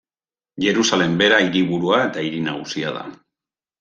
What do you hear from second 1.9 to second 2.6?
eta hiri